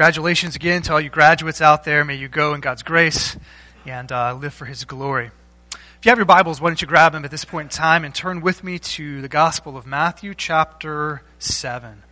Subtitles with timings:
[0.00, 2.06] Congratulations again to all you graduates out there.
[2.06, 3.36] May you go in God's grace
[3.84, 5.30] and uh, live for His glory.
[5.74, 8.06] If you have your Bibles, why don't you grab them at this point in time
[8.06, 12.02] and turn with me to the Gospel of Matthew, chapter 7.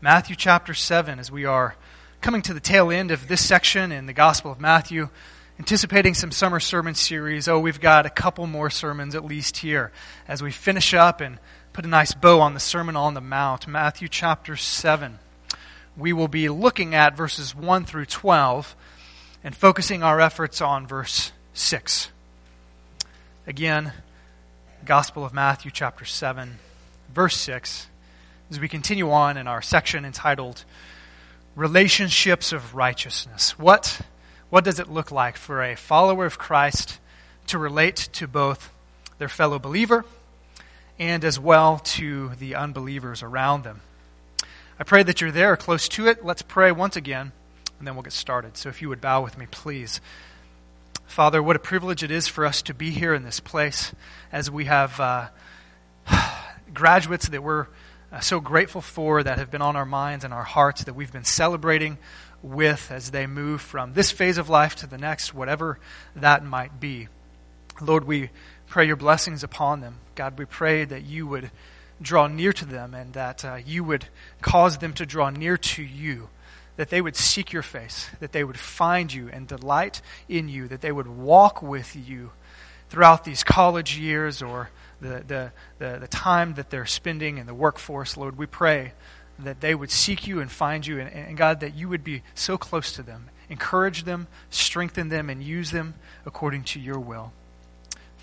[0.00, 1.76] Matthew, chapter 7, as we are
[2.22, 5.10] coming to the tail end of this section in the Gospel of Matthew,
[5.58, 7.46] anticipating some summer sermon series.
[7.46, 9.92] Oh, we've got a couple more sermons at least here
[10.26, 11.38] as we finish up and
[11.74, 15.18] put a nice bow on the Sermon on the Mount, Matthew, chapter 7
[15.98, 18.76] we will be looking at verses 1 through 12
[19.42, 22.10] and focusing our efforts on verse 6.
[23.46, 23.92] Again,
[24.84, 26.58] Gospel of Matthew, chapter 7,
[27.12, 27.88] verse 6,
[28.50, 30.64] as we continue on in our section entitled
[31.56, 33.58] Relationships of Righteousness.
[33.58, 34.00] What,
[34.50, 37.00] what does it look like for a follower of Christ
[37.48, 38.72] to relate to both
[39.18, 40.04] their fellow believer
[40.98, 43.80] and as well to the unbelievers around them?
[44.80, 46.24] I pray that you're there, close to it.
[46.24, 47.32] Let's pray once again,
[47.78, 48.56] and then we'll get started.
[48.56, 50.00] So if you would bow with me, please.
[51.04, 53.92] Father, what a privilege it is for us to be here in this place
[54.30, 55.28] as we have uh,
[56.74, 57.66] graduates that we're
[58.12, 61.12] uh, so grateful for that have been on our minds and our hearts that we've
[61.12, 61.98] been celebrating
[62.40, 65.80] with as they move from this phase of life to the next, whatever
[66.14, 67.08] that might be.
[67.80, 68.30] Lord, we
[68.68, 69.96] pray your blessings upon them.
[70.14, 71.50] God, we pray that you would
[72.00, 74.06] draw near to them and that uh, you would
[74.40, 76.28] cause them to draw near to you,
[76.76, 80.68] that they would seek your face, that they would find you and delight in you,
[80.68, 82.30] that they would walk with you
[82.88, 87.54] throughout these college years or the, the, the, the time that they're spending in the
[87.54, 88.16] workforce.
[88.16, 88.92] Lord, we pray
[89.38, 92.22] that they would seek you and find you, and, and God, that you would be
[92.34, 93.30] so close to them.
[93.48, 95.94] Encourage them, strengthen them, and use them
[96.26, 97.32] according to your will.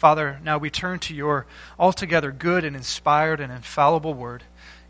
[0.06, 1.48] Father, now we turn to your
[1.80, 4.44] altogether good and inspired and infallible word,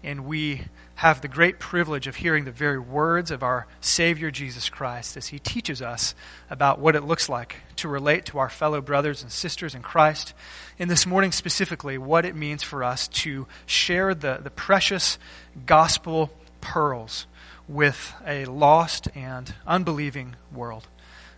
[0.03, 0.63] and we
[0.95, 5.27] have the great privilege of hearing the very words of our Savior Jesus Christ as
[5.27, 6.15] he teaches us
[6.49, 10.33] about what it looks like to relate to our fellow brothers and sisters in Christ.
[10.77, 15.17] In this morning, specifically, what it means for us to share the, the precious
[15.65, 17.25] gospel pearls
[17.69, 20.89] with a lost and unbelieving world.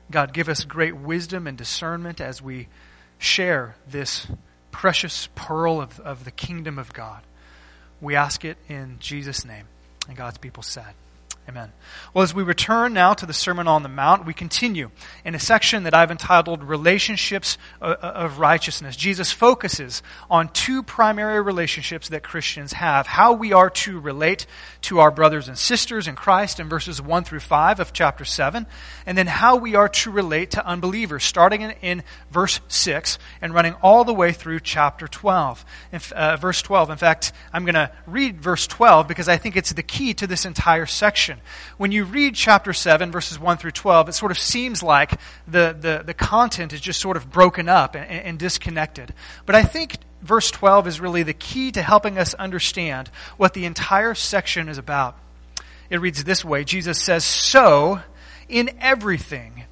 [0.10, 2.70] God, give us great wisdom and discernment as we
[3.18, 4.28] share this
[4.72, 7.22] precious pearl of, of the kingdom of God.
[8.00, 9.66] We ask it in Jesus' name.
[10.08, 10.94] And God's people said.
[11.50, 11.72] Amen.
[12.14, 14.92] Well, as we return now to the Sermon on the Mount, we continue
[15.24, 18.98] in a section that I've entitled Relationships of Righteousness.
[18.98, 24.46] Jesus focuses on two primary relationships that Christians have how we are to relate
[24.82, 28.68] to our brothers and sisters in Christ in verses 1 through 5 of chapter 7,
[29.06, 33.54] and then how we are to relate to unbelievers, starting in, in verse 6 and
[33.54, 35.64] running all the way through chapter 12.
[35.94, 36.90] In, uh, verse 12.
[36.90, 40.28] In fact, I'm going to read verse 12 because I think it's the key to
[40.28, 41.37] this entire section.
[41.78, 45.76] When you read chapter 7, verses 1 through 12, it sort of seems like the,
[45.80, 49.14] the, the content is just sort of broken up and, and disconnected.
[49.46, 53.66] But I think verse 12 is really the key to helping us understand what the
[53.66, 55.18] entire section is about.
[55.90, 58.02] It reads this way Jesus says, So,
[58.50, 59.64] in everything,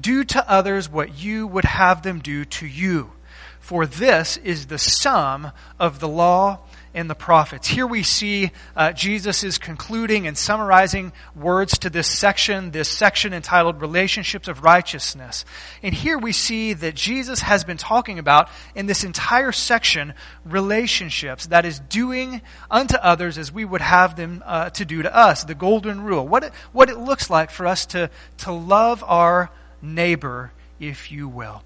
[0.00, 3.12] do to others what you would have them do to you.
[3.60, 6.60] For this is the sum of the law
[6.94, 7.66] in the prophets.
[7.66, 13.32] Here we see uh, Jesus is concluding and summarizing words to this section, this section
[13.32, 15.44] entitled Relationships of Righteousness.
[15.82, 20.14] And here we see that Jesus has been talking about in this entire section
[20.44, 25.14] relationships, that is, doing unto others as we would have them uh, to do to
[25.14, 26.26] us, the golden rule.
[26.26, 31.28] What it, what it looks like for us to, to love our neighbor, if you
[31.28, 31.62] will.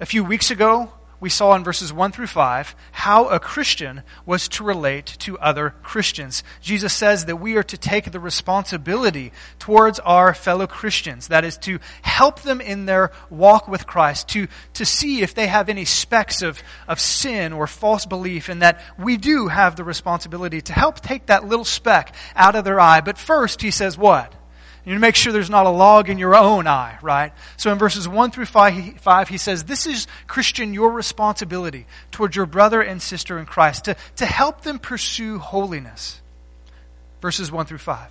[0.00, 4.48] A few weeks ago, we saw in verses 1 through 5 how a Christian was
[4.48, 6.42] to relate to other Christians.
[6.62, 11.28] Jesus says that we are to take the responsibility towards our fellow Christians.
[11.28, 15.46] That is to help them in their walk with Christ, to, to see if they
[15.46, 19.84] have any specks of, of sin or false belief, and that we do have the
[19.84, 23.02] responsibility to help take that little speck out of their eye.
[23.02, 24.34] But first, he says what?
[24.84, 27.32] You need to make sure there's not a log in your own eye, right?
[27.58, 32.46] So in verses 1 through 5, he says, This is, Christian, your responsibility towards your
[32.46, 36.20] brother and sister in Christ to, to help them pursue holiness.
[37.20, 38.08] Verses 1 through 5.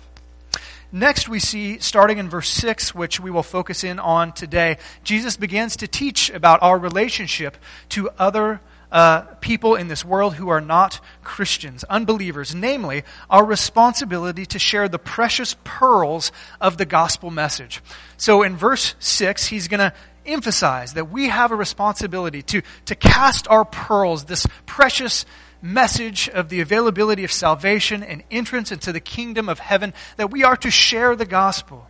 [0.92, 5.36] Next, we see, starting in verse 6, which we will focus in on today, Jesus
[5.36, 7.56] begins to teach about our relationship
[7.90, 8.60] to other
[8.92, 14.88] uh, people in this world who are not Christians, unbelievers, namely our responsibility to share
[14.88, 17.82] the precious pearls of the gospel message.
[18.16, 19.92] So in verse 6, he's going to
[20.26, 25.24] emphasize that we have a responsibility to, to cast our pearls, this precious
[25.62, 30.44] message of the availability of salvation and entrance into the kingdom of heaven, that we
[30.44, 31.86] are to share the gospel.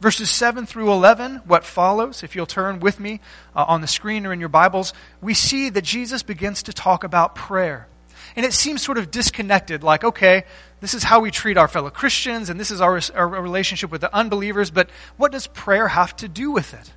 [0.00, 3.20] Verses 7 through 11, what follows, if you'll turn with me
[3.54, 7.04] uh, on the screen or in your Bibles, we see that Jesus begins to talk
[7.04, 7.86] about prayer.
[8.34, 10.44] And it seems sort of disconnected, like, okay,
[10.80, 14.00] this is how we treat our fellow Christians, and this is our, our relationship with
[14.00, 14.88] the unbelievers, but
[15.18, 16.92] what does prayer have to do with it?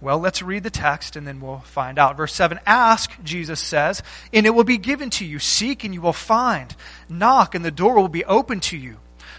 [0.00, 2.16] Well, let's read the text and then we'll find out.
[2.16, 4.02] Verse 7 Ask, Jesus says,
[4.32, 5.40] and it will be given to you.
[5.40, 6.74] Seek and you will find.
[7.08, 8.98] Knock and the door will be open to you.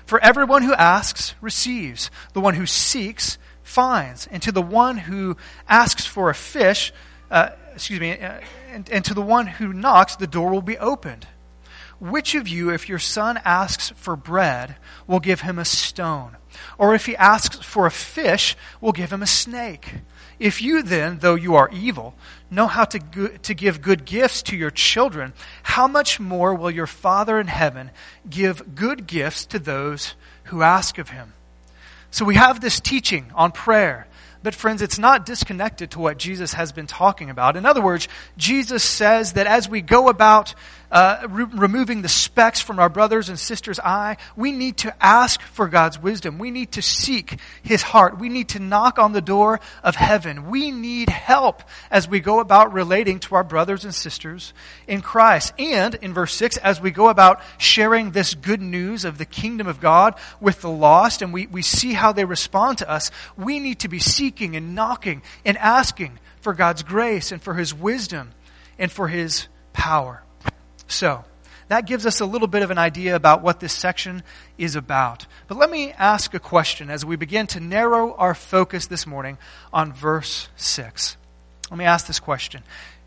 [0.09, 5.37] For everyone who asks receives, the one who seeks finds, and to the one who
[5.67, 6.91] asks for a fish,
[7.29, 8.39] uh, excuse me, uh,
[8.71, 11.27] and, and to the one who knocks, the door will be opened.
[11.99, 16.37] Which of you, if your son asks for bread, will give him a stone?
[16.79, 19.93] Or if he asks for a fish, will give him a snake?
[20.39, 22.15] If you then, though you are evil,
[22.49, 25.33] know how to, go- to give good gifts to your children,
[25.63, 27.91] how much more will your Father in heaven
[28.29, 30.15] give good gifts to those
[30.45, 31.33] who ask of him?
[32.09, 34.07] So we have this teaching on prayer.
[34.41, 37.57] But, friends, it's not disconnected to what Jesus has been talking about.
[37.57, 38.07] In other words,
[38.37, 40.55] Jesus says that as we go about
[40.91, 45.41] uh, re- removing the specks from our brothers and sisters' eye, we need to ask
[45.41, 46.39] for God's wisdom.
[46.39, 48.19] We need to seek His heart.
[48.19, 50.49] We need to knock on the door of heaven.
[50.49, 54.53] We need help as we go about relating to our brothers and sisters
[54.87, 55.53] in Christ.
[55.59, 59.67] And in verse 6, as we go about sharing this good news of the kingdom
[59.67, 63.59] of God with the lost, and we, we see how they respond to us, we
[63.59, 68.31] need to be seeking and knocking and asking for God's grace and for His wisdom
[68.77, 70.23] and for His power.
[70.89, 71.23] So,
[71.69, 74.23] that gives us a little bit of an idea about what this section
[74.57, 75.27] is about.
[75.47, 79.37] But let me ask a question as we begin to narrow our focus this morning
[79.71, 81.15] on verse 6.
[81.69, 82.63] Let me ask this question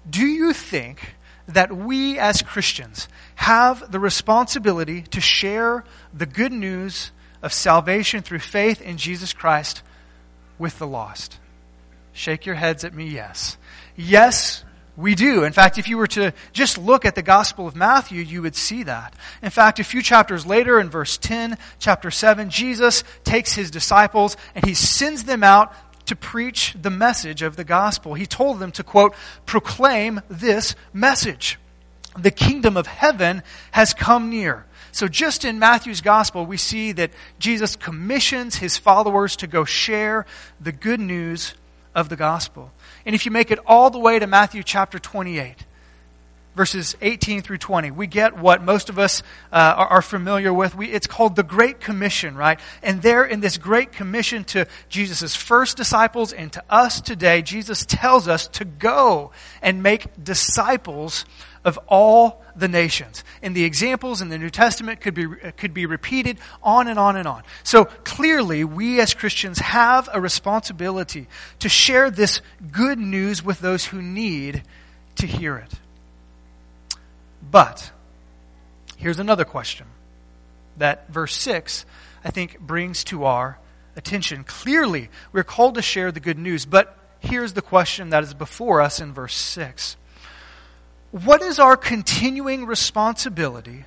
[0.09, 1.17] Do you think
[1.49, 5.83] that we as Christians have the responsibility to share
[6.15, 7.11] the good news
[7.43, 9.83] of salvation through faith in Jesus Christ
[10.57, 11.39] with the lost?
[12.13, 13.57] Shake your heads at me, yes.
[13.97, 14.65] Yes,
[15.03, 15.45] we do.
[15.45, 18.55] In fact, if you were to just look at the Gospel of Matthew, you would
[18.55, 19.15] see that.
[19.43, 24.37] In fact, a few chapters later, in verse 10, chapter 7, Jesus takes his disciples
[24.55, 25.75] and he sends them out
[26.07, 28.15] to preach the message of the gospel.
[28.15, 29.15] He told them to, quote,
[29.45, 31.59] proclaim this message.
[32.17, 34.67] The kingdom of heaven has come near.
[34.93, 40.27] So, just in Matthew's gospel, we see that Jesus commissions his followers to go share
[40.61, 41.55] the good news
[41.95, 42.71] of the gospel.
[43.05, 45.57] And if you make it all the way to Matthew chapter 28,
[46.55, 49.23] verses 18 through 20, we get what most of us
[49.53, 50.75] uh, are, are, familiar with.
[50.75, 52.61] We, it's called the Great Commission, right?
[52.83, 57.87] And there in this Great Commission to Jesus' first disciples and to us today, Jesus
[57.87, 59.31] tells us to go
[59.63, 61.25] and make disciples
[61.65, 63.25] of all the nations.
[63.43, 65.27] And the examples in the New Testament could be,
[65.57, 67.43] could be repeated on and on and on.
[67.63, 71.29] So clearly, we as Christians have a responsibility
[71.61, 74.63] to share this good news with those who need
[75.17, 75.73] to hear it.
[77.51, 77.91] But,
[78.97, 79.87] here's another question
[80.79, 81.85] that verse 6,
[82.25, 83.59] I think, brings to our
[83.95, 84.43] attention.
[84.45, 88.81] Clearly, we're called to share the good news, but here's the question that is before
[88.81, 89.97] us in verse 6
[91.13, 93.85] what is our continuing responsibility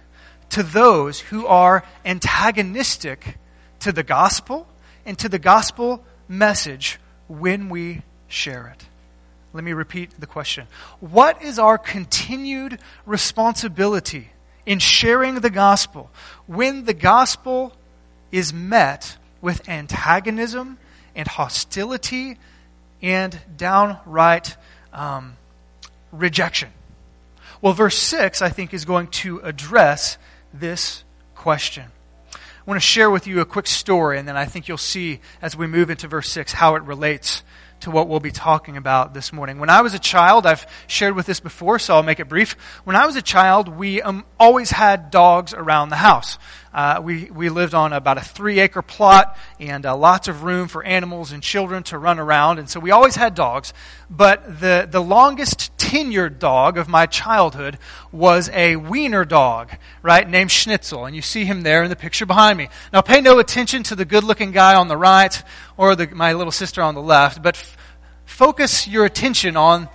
[0.50, 3.38] to those who are antagonistic
[3.80, 4.68] to the gospel
[5.06, 8.86] and to the gospel message when we share it?
[9.54, 10.68] Let me repeat the question.
[11.00, 14.30] What is our continued responsibility
[14.68, 16.12] in sharing the gospel
[16.46, 17.74] when the gospel
[18.32, 20.78] is met with antagonism
[21.16, 22.38] and hostility
[23.02, 24.58] and downright
[24.94, 25.38] um,
[26.12, 26.70] rejection?
[27.62, 30.18] Well, verse 6, I think, is going to address
[30.54, 31.86] this question.
[32.34, 35.20] I want to share with you a quick story, and then I think you'll see
[35.42, 37.44] as we move into verse 6 how it relates
[37.82, 39.60] to what we'll be talking about this morning.
[39.60, 42.54] When I was a child, I've shared with this before, so I'll make it brief.
[42.84, 46.40] When I was a child, we um, always had dogs around the house.
[46.76, 50.68] Uh, we, we lived on about a three acre plot and uh, lots of room
[50.68, 52.60] for animals and children to run around.
[52.60, 53.74] And so we always had dogs.
[54.10, 57.78] But the, the longest tenured dog of my childhood
[58.12, 61.06] was a wiener dog, right, named Schnitzel.
[61.06, 62.68] And you see him there in the picture behind me.
[62.92, 65.42] Now pay no attention to the good looking guy on the right
[65.78, 67.78] or the, my little sister on the left, but f-
[68.26, 69.88] focus your attention on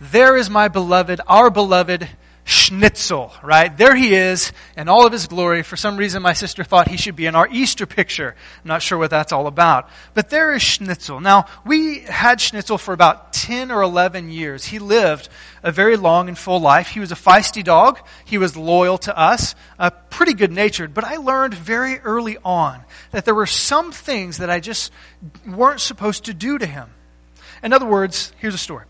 [0.00, 2.08] there is my beloved, our beloved
[2.46, 3.76] schnitzel, right?
[3.76, 5.64] There he is in all of his glory.
[5.64, 8.36] For some reason, my sister thought he should be in our Easter picture.
[8.62, 9.90] I'm not sure what that's all about.
[10.14, 11.18] But there is schnitzel.
[11.18, 14.64] Now, we had schnitzel for about 10 or 11 years.
[14.64, 15.28] He lived
[15.64, 16.88] a very long and full life.
[16.88, 17.98] He was a feisty dog.
[18.24, 20.94] He was loyal to us, uh, pretty good natured.
[20.94, 24.92] But I learned very early on that there were some things that I just
[25.44, 26.90] weren't supposed to do to him.
[27.64, 28.84] In other words, here's a story.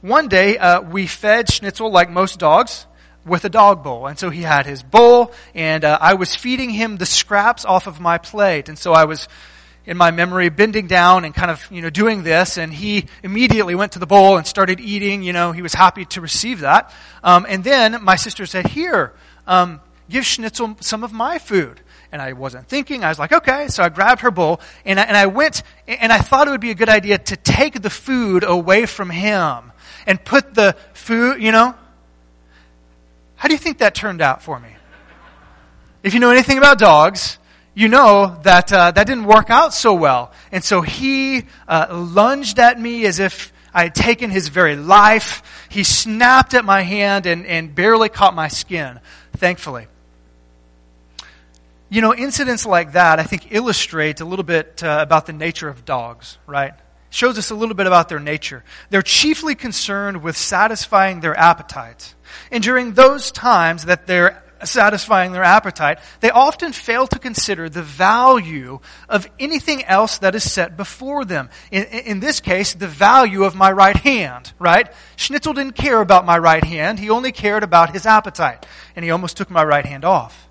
[0.00, 2.86] One day, uh, we fed Schnitzel like most dogs
[3.24, 4.06] with a dog bowl.
[4.06, 7.86] And so he had his bowl, and uh, I was feeding him the scraps off
[7.86, 8.68] of my plate.
[8.68, 9.28] And so I was,
[9.86, 13.74] in my memory, bending down and kind of, you know, doing this, and he immediately
[13.74, 15.22] went to the bowl and started eating.
[15.22, 16.92] You know, he was happy to receive that.
[17.22, 19.14] Um, and then my sister said, Here,
[19.46, 21.80] um, give Schnitzel some of my food.
[22.12, 23.04] And I wasn't thinking.
[23.04, 23.68] I was like, okay.
[23.68, 26.60] So I grabbed her bowl and I, and I went and I thought it would
[26.60, 29.72] be a good idea to take the food away from him
[30.06, 31.74] and put the food, you know,
[33.42, 34.68] how do you think that turned out for me?
[36.04, 37.38] If you know anything about dogs,
[37.74, 40.30] you know that uh, that didn't work out so well.
[40.52, 45.42] And so he uh, lunged at me as if I had taken his very life.
[45.68, 49.00] He snapped at my hand and, and barely caught my skin,
[49.32, 49.88] thankfully.
[51.88, 55.68] You know, incidents like that, I think, illustrate a little bit uh, about the nature
[55.68, 56.74] of dogs, right?
[57.12, 58.64] Shows us a little bit about their nature.
[58.88, 62.14] They're chiefly concerned with satisfying their appetites.
[62.50, 67.82] And during those times that they're satisfying their appetite, they often fail to consider the
[67.82, 71.50] value of anything else that is set before them.
[71.70, 74.90] In, in, this case, the value of my right hand, right?
[75.16, 76.98] Schnitzel didn't care about my right hand.
[76.98, 78.64] He only cared about his appetite.
[78.96, 80.48] And he almost took my right hand off.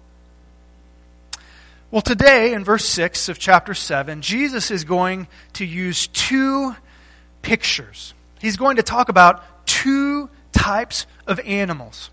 [1.91, 6.73] Well, today, in verse 6 of chapter 7, Jesus is going to use two
[7.41, 8.13] pictures.
[8.39, 12.09] He's going to talk about two types of animals.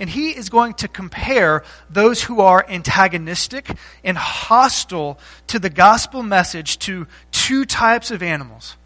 [0.00, 3.70] And he is going to compare those who are antagonistic
[4.02, 8.76] and hostile to the gospel message to two types of animals.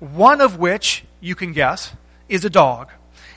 [0.00, 1.94] One of which, you can guess,
[2.28, 2.90] is a dog.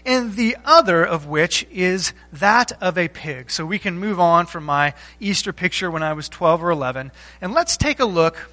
[0.08, 3.52] And the other of which is that of a pig.
[3.52, 7.12] So we can move on from my Easter picture when I was 12 or 11.
[7.42, 8.50] And let's take a look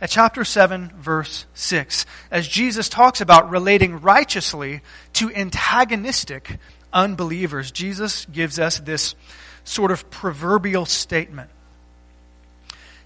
[0.00, 4.80] at chapter 7, verse 6, as Jesus talks about relating righteously
[5.12, 6.58] to antagonistic
[6.90, 7.70] unbelievers.
[7.70, 9.14] Jesus gives us this
[9.62, 11.50] sort of proverbial statement.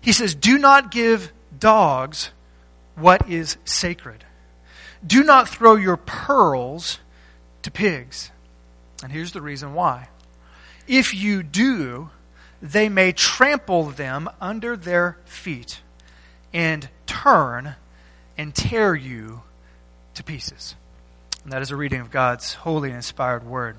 [0.01, 2.31] He says, Do not give dogs
[2.95, 4.25] what is sacred.
[5.05, 7.01] Do not throw your pearls
[7.69, 8.31] to pigs.
[9.03, 10.09] And here's the reason why.
[10.87, 12.09] If you do,
[12.63, 15.81] they may trample them under their feet
[16.53, 17.77] and turn
[18.39, 19.43] and tear you
[20.15, 20.75] to pieces.
[21.45, 23.77] And that is a reading of God's holy and inspired word.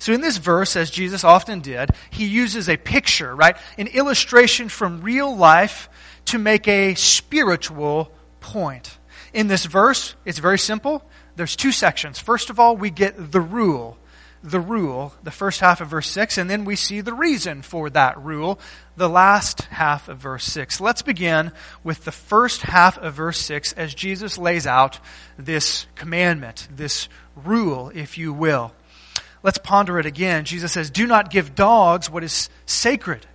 [0.00, 3.56] So in this verse, as Jesus often did, he uses a picture, right?
[3.78, 5.88] An illustration from real life
[6.26, 8.98] to make a spiritual point.
[9.32, 11.04] In this verse, it's very simple.
[11.38, 12.18] There's two sections.
[12.18, 13.96] First of all, we get the rule
[14.42, 17.90] the rule, the first half of verse 6, and then we see the reason for
[17.90, 18.58] that rule,
[18.96, 20.80] the last half of verse 6.
[20.80, 21.50] Let's begin
[21.82, 25.00] with the first half of verse 6 as Jesus lays out
[25.36, 28.72] this commandment, this rule, if you will.
[29.42, 30.44] Let's ponder it again.
[30.44, 33.26] Jesus says, Do not give dogs what is sacred.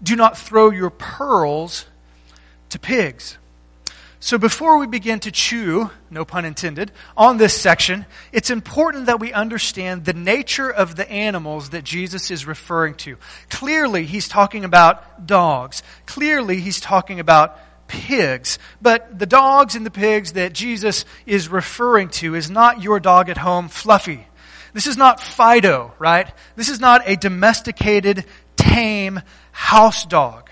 [0.00, 1.86] Do not throw your pearls
[2.68, 3.38] to pigs.
[4.22, 9.18] So before we begin to chew, no pun intended, on this section, it's important that
[9.18, 13.16] we understand the nature of the animals that Jesus is referring to.
[13.50, 15.82] Clearly, he's talking about dogs.
[16.06, 18.60] Clearly, he's talking about pigs.
[18.80, 23.28] But the dogs and the pigs that Jesus is referring to is not your dog
[23.28, 24.28] at home, Fluffy.
[24.72, 26.32] This is not Fido, right?
[26.54, 28.24] This is not a domesticated,
[28.54, 30.48] tame house dog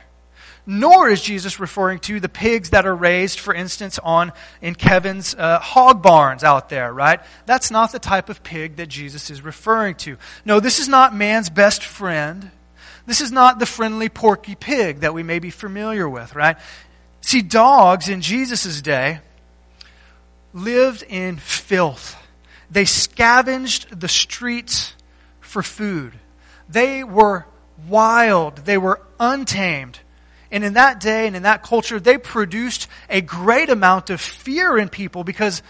[0.67, 5.35] nor is Jesus referring to the pigs that are raised, for instance, on in Kevin's
[5.35, 7.21] uh, hog barns out there, right?
[7.47, 10.17] That's not the type of pig that Jesus is referring to.
[10.45, 12.50] No, this is not man's best friend.
[13.07, 16.57] This is not the friendly porky pig that we may be familiar with, right?
[17.21, 19.21] See, dogs in Jesus' day
[20.52, 22.17] lived in filth.
[22.71, 24.95] They scavenged the streets
[25.40, 26.12] for food.
[26.69, 27.47] They were
[27.88, 28.59] wild.
[28.59, 30.00] They were untamed.
[30.52, 34.78] And in that day and in that culture, they produced a great amount of fear
[34.78, 35.62] in people because,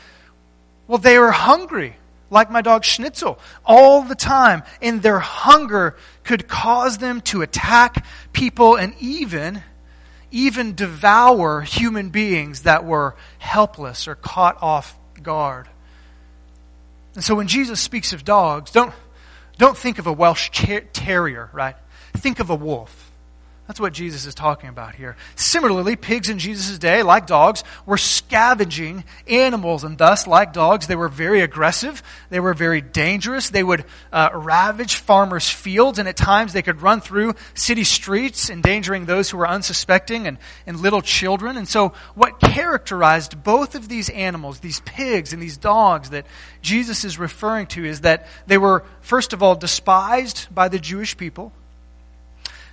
[0.87, 1.97] well, they were hungry,
[2.31, 4.63] like my dog Schnitzel, all the time.
[4.81, 9.63] And their hunger could cause them to attack people and even,
[10.31, 15.69] even devour human beings that were helpless or caught off guard.
[17.15, 18.95] And so when Jesus speaks of dogs, don't,
[19.59, 20.49] Don't think of a Welsh
[20.95, 21.77] terrier, right?
[22.17, 23.10] Think of a wolf.
[23.71, 25.15] That's what Jesus is talking about here.
[25.37, 30.97] Similarly, pigs in Jesus' day, like dogs, were scavenging animals, and thus, like dogs, they
[30.97, 32.03] were very aggressive.
[32.31, 33.49] They were very dangerous.
[33.49, 38.51] They would uh, ravage farmers' fields, and at times they could run through city streets,
[38.51, 41.57] endangering those who were unsuspecting and, and little children.
[41.57, 46.27] And so, what characterized both of these animals, these pigs and these dogs that
[46.61, 51.17] Jesus is referring to, is that they were, first of all, despised by the Jewish
[51.17, 51.53] people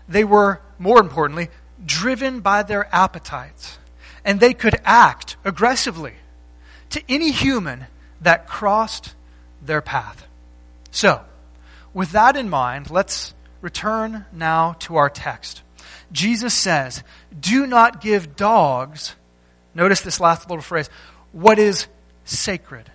[0.08, 1.50] they were, more importantly,
[1.86, 3.77] driven by their appetites.
[4.24, 6.13] And they could act aggressively
[6.89, 7.86] to any human
[8.22, 9.13] that crossed
[9.62, 10.25] their path.
[10.91, 11.22] So,
[11.93, 15.62] with that in mind, let's return now to our text.
[16.12, 17.03] Jesus says,
[17.38, 19.15] Do not give dogs,
[19.74, 20.89] notice this last little phrase,
[21.31, 21.88] what is
[22.25, 22.91] sacred.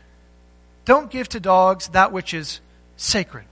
[0.84, 2.60] Don't give to dogs that which is
[2.96, 3.44] sacred.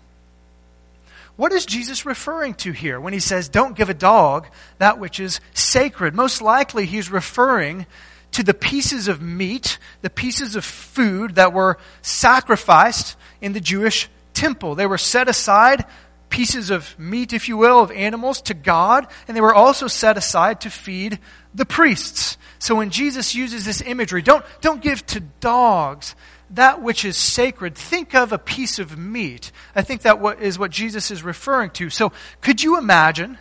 [1.40, 5.18] What is Jesus referring to here when he says, Don't give a dog that which
[5.18, 6.14] is sacred?
[6.14, 7.86] Most likely, he's referring
[8.32, 14.10] to the pieces of meat, the pieces of food that were sacrificed in the Jewish
[14.34, 14.74] temple.
[14.74, 15.86] They were set aside,
[16.28, 20.18] pieces of meat, if you will, of animals to God, and they were also set
[20.18, 21.20] aside to feed
[21.54, 22.36] the priests.
[22.58, 26.14] So when Jesus uses this imagery, don't, don't give to dogs
[26.50, 29.52] that which is sacred, think of a piece of meat.
[29.74, 31.90] I think that is what Jesus is referring to.
[31.90, 33.38] So could you imagine?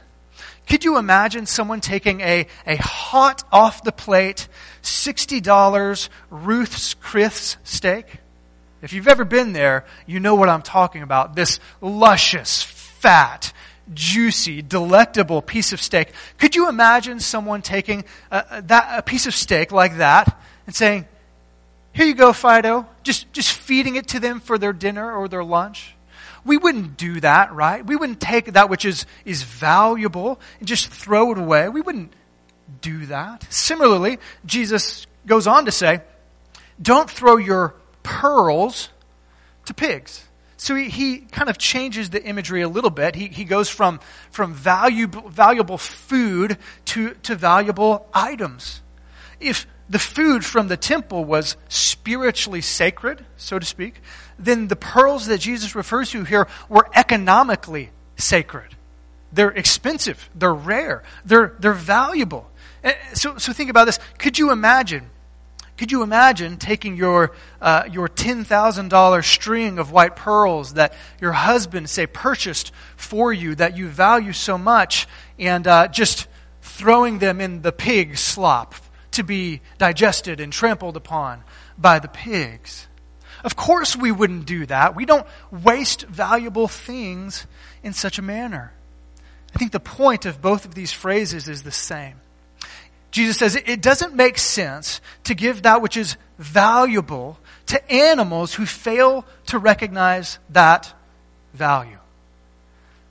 [0.67, 4.47] Could you imagine someone taking a, a hot off the plate,
[4.83, 8.05] $60 Ruth's Chris steak?
[8.81, 11.35] If you've ever been there, you know what I'm talking about.
[11.35, 13.51] This luscious, fat,
[13.93, 16.11] juicy, delectable piece of steak.
[16.37, 21.07] Could you imagine someone taking a, that, a piece of steak like that and saying,
[21.93, 22.87] here you go, Fido.
[23.03, 25.95] Just, just feeding it to them for their dinner or their lunch.
[26.45, 27.85] We wouldn't do that, right?
[27.85, 31.69] We wouldn't take that which is, is valuable and just throw it away.
[31.69, 32.13] We wouldn't
[32.81, 33.45] do that.
[33.51, 36.01] Similarly, Jesus goes on to say,
[36.81, 38.89] don't throw your pearls
[39.65, 40.25] to pigs.
[40.57, 43.15] So he, he kind of changes the imagery a little bit.
[43.15, 43.99] He, he goes from,
[44.31, 48.81] from valuable, valuable food to, to valuable items.
[49.39, 54.01] If the food from the temple was spiritually sacred, so to speak,
[54.37, 58.75] then the pearls that Jesus refers to here were economically sacred.
[59.33, 62.49] They're expensive, they're rare, they're, they're valuable.
[62.83, 63.99] Eh, so, so think about this.
[64.19, 65.09] Could you imagine?
[65.77, 71.89] Could you imagine taking your, uh, your $10,000 string of white pearls that your husband,
[71.89, 75.07] say, purchased for you that you value so much
[75.39, 76.27] and uh, just
[76.61, 78.75] throwing them in the pig slop
[79.19, 81.43] to be digested and trampled upon
[81.77, 82.87] by the pigs.
[83.43, 84.95] Of course, we wouldn't do that.
[84.95, 87.45] We don't waste valuable things
[87.83, 88.73] in such a manner.
[89.53, 92.15] I think the point of both of these phrases is the same.
[93.11, 98.65] Jesus says it doesn't make sense to give that which is valuable to animals who
[98.65, 100.93] fail to recognize that
[101.53, 101.97] value.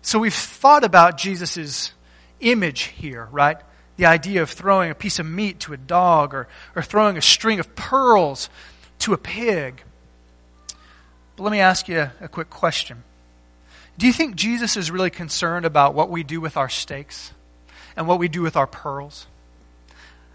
[0.01, 1.93] So we've thought about Jesus'
[2.41, 3.59] image here, right?
[3.99, 7.23] The idea of throwing a piece of meat to a dog or, or throwing a
[7.23, 8.49] string of pearls
[9.01, 9.83] to a pig.
[11.37, 13.03] But let me ask you a, quick question.
[13.99, 17.33] Do you think Jesus is really concerned about what we do with our steaks
[17.97, 19.27] and what we do with our pearls?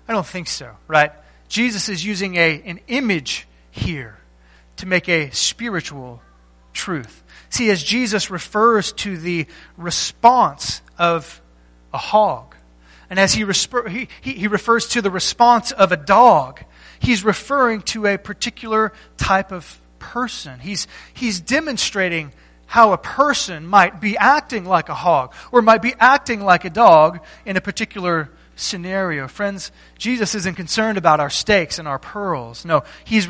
[0.08, 1.12] I don't think so, right?
[1.48, 4.18] Jesus is using a, an image here
[4.78, 6.22] to make a spiritual
[6.74, 7.24] truth.
[7.50, 9.46] See, as Jesus refers to the
[9.78, 11.42] response of
[11.94, 12.53] a hog,
[13.14, 13.46] and as he,
[13.92, 16.64] he, he refers to the response of a dog,
[16.98, 20.60] he's referring to a particular type of person.
[20.60, 22.34] He's, he's demonstrating
[22.66, 26.72] how a person might be acting like a hog or might be acting like a
[26.72, 29.28] dog in a particular scenario.
[29.28, 32.66] Friends, Jesus isn't concerned about our steaks and our pearls.
[32.66, 33.28] No, he's,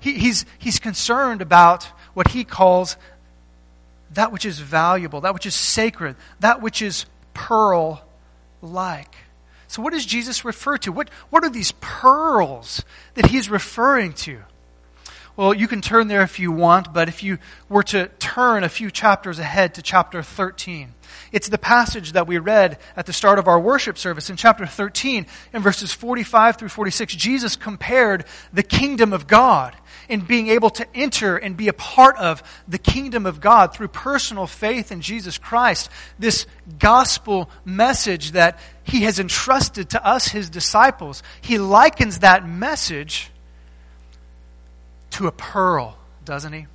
[0.00, 2.98] he, he's, he's concerned about what he calls
[4.10, 8.04] that which is valuable, that which is sacred, that which is pearl
[8.62, 9.14] like.
[9.66, 10.92] So, what does Jesus refer to?
[10.92, 14.40] What, what are these pearls that he's referring to?
[15.38, 18.68] Well, you can turn there if you want, but if you were to turn a
[18.68, 20.92] few chapters ahead to chapter 13,
[21.30, 24.66] it's the passage that we read at the start of our worship service in chapter
[24.66, 27.14] 13 in verses 45 through 46.
[27.14, 29.76] Jesus compared the kingdom of God
[30.08, 33.88] in being able to enter and be a part of the kingdom of God through
[33.88, 36.46] personal faith in Jesus Christ, this
[36.78, 43.30] gospel message that he has entrusted to us, his disciples, he likens that message
[45.10, 46.66] to a pearl, doesn't he?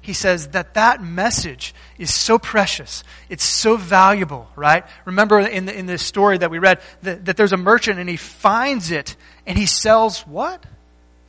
[0.00, 3.04] he says that that message is so precious.
[3.28, 4.84] It's so valuable, right?
[5.04, 8.08] Remember in the, in the story that we read that, that there's a merchant and
[8.08, 10.64] he finds it and he sells what?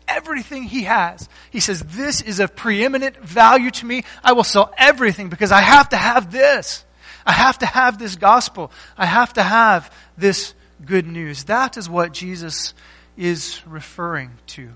[0.08, 1.28] Everything he has.
[1.52, 4.04] He says, this is of preeminent value to me.
[4.24, 6.86] I will sell everything because I have to have this.
[7.26, 8.72] I have to have this gospel.
[8.98, 10.54] I have to have this
[10.86, 11.46] good news.
[11.46, 12.74] That is what Jesus
[13.18, 14.72] is referring to.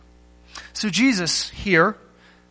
[0.74, 1.98] So Jesus here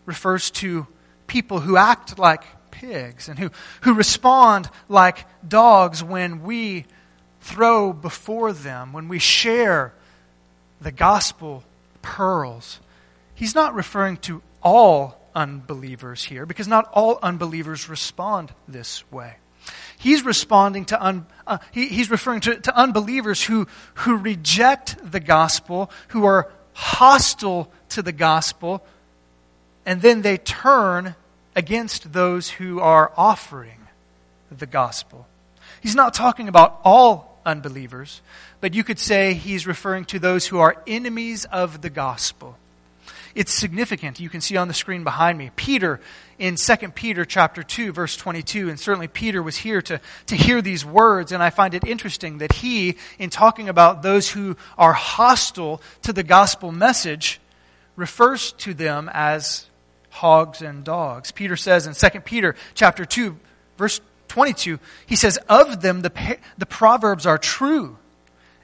[0.07, 0.87] refers to
[1.27, 3.51] people who act like pigs and who,
[3.83, 6.87] who respond like dogs when we
[7.41, 9.93] throw before them, when we share
[10.81, 11.63] the gospel
[12.03, 12.81] pearls.
[13.35, 19.37] He's not referring to all unbelievers here because not all unbelievers respond this way.
[20.05, 25.19] He's responding to, un, uh, he, he's referring to, to unbelievers who, who reject the
[25.19, 28.85] gospel, who are hostile to the gospel,
[29.87, 31.15] and then they turn
[31.57, 33.79] against those who are offering
[34.51, 35.27] the gospel.
[35.81, 38.21] He's not talking about all unbelievers,
[38.61, 42.59] but you could say he's referring to those who are enemies of the gospel.
[43.35, 44.21] It's significant.
[44.21, 45.51] You can see on the screen behind me.
[45.57, 46.01] Peter
[46.39, 50.63] in 2 Peter chapter 2 verse 22 and certainly Peter was here to, to hear
[50.63, 54.93] these words and I find it interesting that he in talking about those who are
[54.93, 57.41] hostile to the gospel message
[57.97, 59.67] refers to them as
[60.11, 61.33] hogs and dogs.
[61.33, 63.37] Peter says in 2 Peter chapter 2
[63.77, 67.97] verse 22 he says of them the the proverbs are true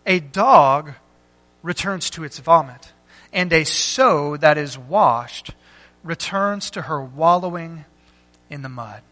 [0.06, 0.92] a dog
[1.62, 2.92] returns to its vomit
[3.32, 5.52] and a sow that is washed
[6.02, 7.84] returns to her wallowing
[8.48, 9.02] in the mud.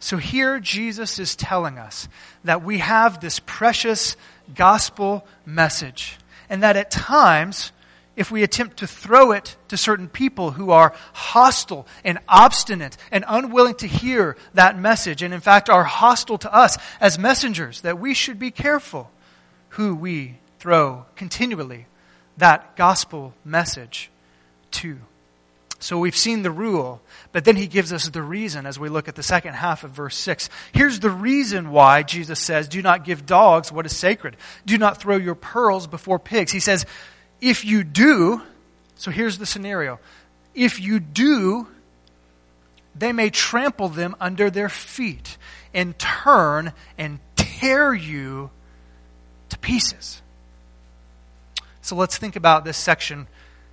[0.00, 2.08] So here Jesus is telling us
[2.42, 4.16] that we have this precious
[4.54, 6.18] gospel message,
[6.50, 7.70] and that at times,
[8.16, 13.24] if we attempt to throw it to certain people who are hostile and obstinate and
[13.28, 18.00] unwilling to hear that message, and in fact are hostile to us as messengers, that
[18.00, 19.08] we should be careful
[19.70, 21.86] who we throw continually
[22.36, 24.10] that gospel message
[24.72, 24.98] to.
[25.82, 27.00] So we've seen the rule,
[27.32, 29.90] but then he gives us the reason as we look at the second half of
[29.90, 30.48] verse 6.
[30.72, 34.36] Here's the reason why Jesus says, Do not give dogs what is sacred.
[34.64, 36.52] Do not throw your pearls before pigs.
[36.52, 36.86] He says,
[37.40, 38.42] If you do,
[38.94, 39.98] so here's the scenario.
[40.54, 41.66] If you do,
[42.94, 45.36] they may trample them under their feet
[45.74, 48.50] and turn and tear you
[49.48, 50.21] to pieces.
[51.82, 53.26] So let's think about this section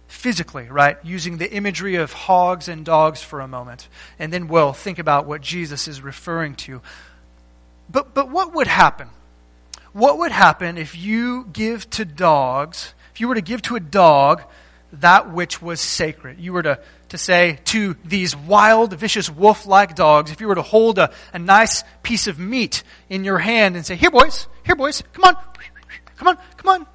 [0.07, 0.97] physically, right?
[1.03, 3.87] Using the imagery of hogs and dogs for a moment.
[4.17, 6.81] And then we'll think about what Jesus is referring to.
[7.89, 9.09] But, but what would happen?
[9.93, 13.79] What would happen if you give to dogs, if you were to give to a
[13.79, 14.43] dog
[14.93, 16.39] that which was sacred?
[16.39, 20.55] You were to, to say to these wild, vicious, wolf like dogs, if you were
[20.55, 24.47] to hold a, a nice piece of meat in your hand and say, Here, boys,
[24.63, 25.35] here, boys, come on,
[26.15, 26.87] come on, come on.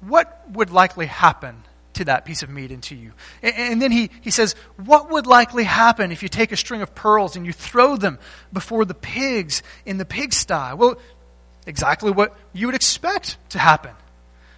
[0.00, 1.62] What would likely happen
[2.00, 3.12] to that piece of meat and to you.
[3.42, 6.82] And, and, then he, he says, What would likely happen if you take a string
[6.82, 8.18] of pearls and you throw them
[8.52, 10.74] before the pigs in the pigsty?
[10.74, 10.98] Well,
[11.66, 13.92] exactly what you would expect to happen.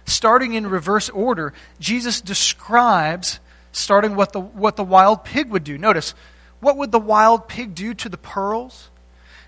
[0.05, 3.39] Starting in reverse order, Jesus describes
[3.71, 5.77] starting what the, what the wild pig would do.
[5.77, 6.13] Notice,
[6.59, 8.89] what would the wild pig do to the pearls?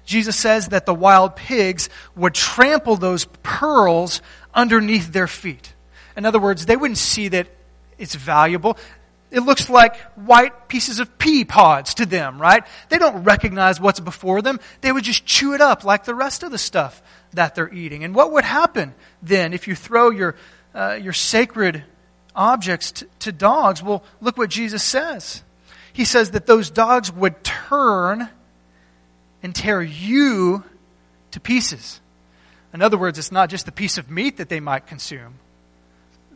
[0.05, 4.21] Jesus says that the wild pigs would trample those pearls
[4.53, 5.75] underneath their feet.
[6.15, 7.47] In other words, they wouldn't see that
[7.97, 8.78] it's valuable.
[9.32, 12.63] It looks like white pieces of pea pods to them, right?
[12.89, 14.60] They don't recognize what's before them.
[14.82, 17.01] They would just chew it up like the rest of the stuff
[17.34, 18.04] that they're eating.
[18.04, 20.36] And what would happen then if you throw your,
[20.73, 21.84] uh, your sacred
[22.36, 23.84] objects to, to dogs?
[23.84, 25.43] Well, look what Jesus says.
[25.91, 28.30] He says that those dogs would turn
[29.41, 30.63] and tear you
[31.32, 31.99] to pieces.
[32.73, 35.36] In other words, it's not just the piece of meat that they might consume,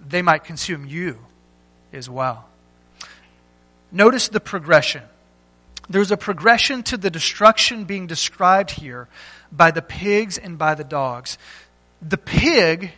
[0.07, 1.19] they might consume you
[1.93, 2.47] as well.
[3.91, 5.03] Notice the progression.
[5.89, 9.07] There's a progression to the destruction being described here
[9.51, 11.37] by the pigs and by the dogs.
[12.01, 12.91] The pig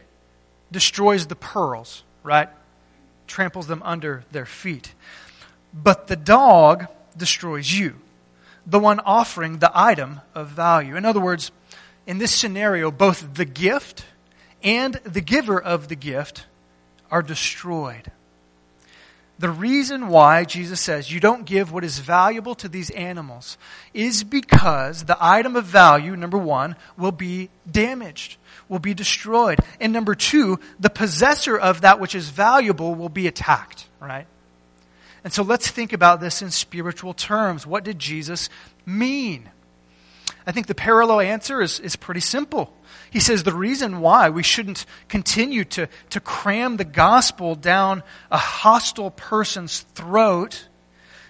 [0.71, 2.49] destroys the pearls, right?
[3.27, 4.93] Tramples them under their feet.
[5.73, 7.95] But the dog destroys you,
[8.65, 10.97] the one offering the item of value.
[10.97, 11.51] In other words,
[12.05, 14.05] in this scenario, both the gift
[14.63, 16.45] and the giver of the gift
[17.11, 18.11] are destroyed.
[19.41, 23.57] The reason why Jesus says you don't give what is valuable to these animals
[23.91, 28.37] is because the item of value, number one, will be damaged,
[28.69, 29.59] will be destroyed.
[29.79, 34.27] And number two, the possessor of that which is valuable will be attacked, right?
[35.23, 37.65] And so let's think about this in spiritual terms.
[37.65, 38.47] What did Jesus
[38.85, 39.49] mean?
[40.45, 42.73] I think the parallel answer is, is pretty simple.
[43.11, 48.37] He says the reason why we shouldn't continue to, to cram the gospel down a
[48.37, 50.67] hostile person's throat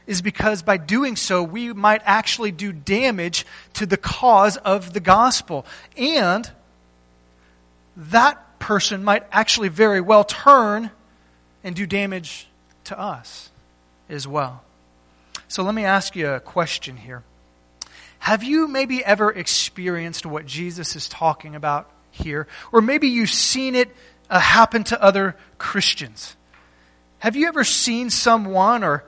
[0.07, 4.99] is because by doing so, we might actually do damage to the cause of the
[4.99, 5.65] gospel.
[5.97, 6.49] And
[7.95, 10.91] that person might actually very well turn
[11.63, 12.47] and do damage
[12.85, 13.49] to us
[14.09, 14.63] as well.
[15.47, 17.23] So let me ask you a question here.
[18.21, 22.45] Have you maybe ever experienced what Jesus is talking about here?
[22.71, 23.89] Or maybe you've seen it
[24.29, 26.35] uh, happen to other Christians.
[27.17, 29.03] Have you ever seen someone, or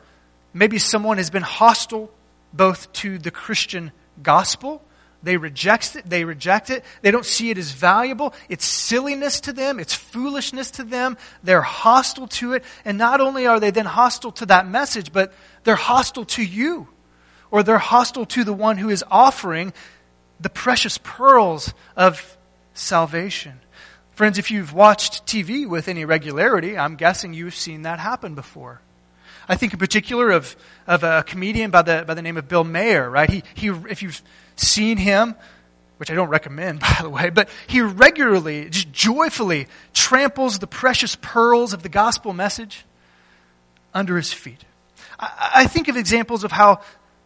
[0.51, 2.11] maybe someone has been hostile
[2.53, 3.91] both to the Christian
[4.23, 4.81] gospel?
[5.21, 6.09] They reject it.
[6.09, 6.83] They reject it.
[7.03, 8.33] They don't see it as valuable.
[8.49, 9.79] It's silliness to them.
[9.79, 11.19] It's foolishness to them.
[11.43, 12.63] They're hostile to it.
[12.83, 15.33] And not only are they then hostile to that message, but
[15.65, 16.87] they're hostile to you
[17.53, 19.71] or they're hostile to the one who is offering
[20.39, 22.35] the precious pearls of
[22.73, 23.59] salvation.
[24.13, 28.81] Friends, if you've watched TV with any regularity, I'm guessing you've seen that happen before.
[29.47, 30.55] I think in particular of,
[30.87, 33.29] of a comedian by the, by the name of Bill Maher, right?
[33.29, 34.23] He, he, if you've
[34.55, 35.35] seen him,
[35.97, 41.15] which I don't recommend, by the way, but he regularly, just joyfully tramples the precious
[41.21, 42.83] pearls of the gospel message
[43.93, 44.65] under his feet.
[45.19, 46.81] I, I think of examples of how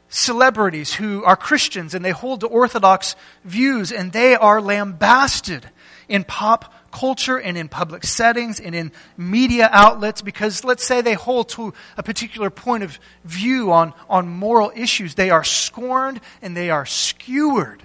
[0.09, 5.69] celebrities who are Christians and they hold to orthodox views and they are lambasted
[6.07, 11.13] in pop culture and in public settings and in media outlets because let's say they
[11.13, 15.15] hold to a particular point of view on, on moral issues.
[15.15, 17.83] They are scorned and they are skewered.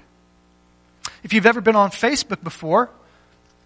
[1.22, 2.90] If you've ever been on Facebook before,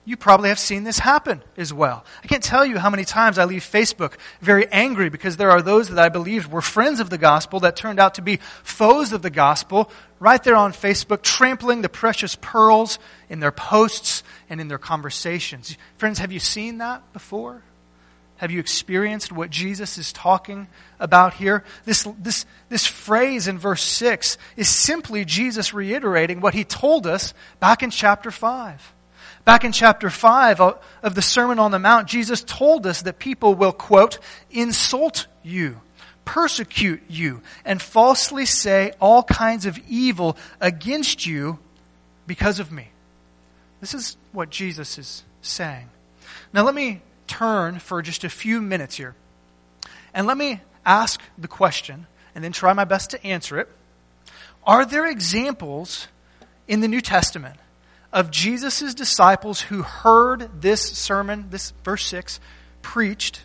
[0.07, 2.05] you probably have seen this happen as well.
[2.23, 5.61] I can't tell you how many times I leave Facebook very angry because there are
[5.61, 9.12] those that I believed were friends of the gospel that turned out to be foes
[9.12, 9.90] of the gospel
[10.21, 15.77] right there on Facebook, trampling the precious pearls in their posts and in their conversations.
[15.99, 17.62] Friends, have you seen that before?
[18.37, 20.69] Have you experienced what Jesus is talking
[21.01, 21.64] about here?
[21.85, 27.35] This, this, this phrase in verse 6 is simply Jesus reiterating what he told us
[27.59, 28.92] back in chapter 5.
[29.46, 33.54] Back in chapter 5 of the Sermon on the Mount, Jesus told us that people
[33.54, 34.18] will, quote,
[34.50, 35.80] insult you,
[36.24, 41.61] persecute you, and falsely say all kinds of evil against you
[42.26, 42.88] because of me.
[43.80, 45.90] This is what Jesus is saying.
[46.52, 49.14] Now, let me turn for just a few minutes here.
[50.12, 53.68] And let me ask the question and then try my best to answer it.
[54.66, 56.09] Are there examples
[56.66, 57.54] in the New Testament
[58.16, 62.40] of Jesus' disciples who heard this sermon, this verse 6,
[62.81, 63.42] preached,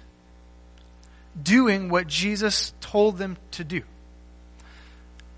[1.43, 3.81] doing what Jesus told them to do?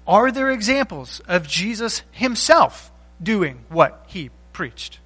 [0.06, 2.92] Are there examples of Jesus himself
[3.24, 5.00] doing what he preached?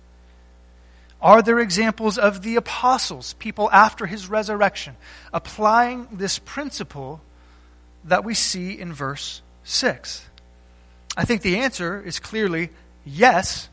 [1.22, 4.98] Are there examples of the apostles, people after his resurrection,
[5.32, 7.22] applying this principle
[8.04, 10.26] that we see in verse 6?
[11.16, 12.72] I think the answer is clearly
[13.06, 13.70] yes,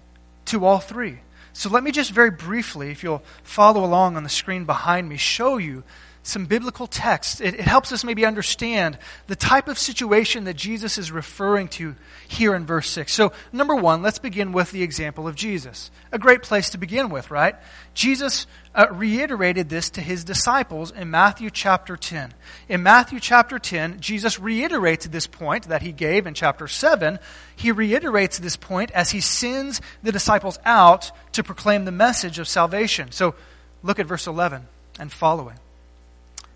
[0.47, 1.21] to all three.
[1.53, 5.17] So let me just very briefly, if you'll follow along on the screen behind me,
[5.17, 5.85] show you
[6.25, 7.43] some biblical text.
[7.43, 11.95] It, it, helps us maybe understand the type of situation that Jesus is referring to
[12.27, 13.13] here in verse 6.
[13.13, 15.91] So, number one, let's begin with the example of Jesus.
[16.13, 17.57] A great place to begin with, right?
[17.93, 22.33] Jesus uh, reiterated this to his disciples in Matthew chapter 10.
[22.71, 27.19] In Matthew chapter 10, Jesus reiterates this point that he gave in chapter 7.
[27.55, 32.49] He reiterates this point as he sends the disciples out to proclaim the message of
[32.49, 33.13] salvation.
[33.13, 33.35] So,
[33.83, 34.67] look at verse 11
[34.99, 35.59] and following.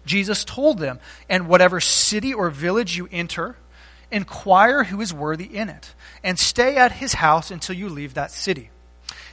[0.08, 3.56] Jesus told them, And whatever city or village you enter,
[4.10, 5.94] inquire who is worthy in it,
[6.24, 8.70] and stay at his house until you leave that city.